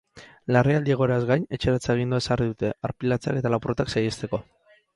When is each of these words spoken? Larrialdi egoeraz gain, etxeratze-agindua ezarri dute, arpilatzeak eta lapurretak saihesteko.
Larrialdi 0.55 0.93
egoeraz 0.93 1.19
gain, 1.31 1.45
etxeratze-agindua 1.57 2.21
ezarri 2.23 2.49
dute, 2.55 2.73
arpilatzeak 2.91 3.41
eta 3.43 3.53
lapurretak 3.57 3.95
saihesteko. 3.95 4.45